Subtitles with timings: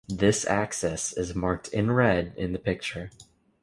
[0.09, 3.11] This axis is marked in "red" in the picture.